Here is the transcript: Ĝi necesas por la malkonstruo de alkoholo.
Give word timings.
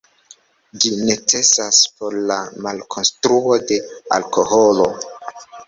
Ĝi 0.85 0.89
necesas 1.09 1.81
por 1.99 2.17
la 2.33 2.39
malkonstruo 2.69 3.61
de 3.73 3.81
alkoholo. 4.21 4.91